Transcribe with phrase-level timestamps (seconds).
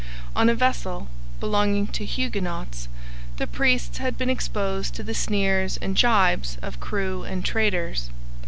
[0.35, 2.87] On a vessel belonging to Huguenots,
[3.37, 8.09] the priests had been exposed to the sneers and gibes of crew and traders.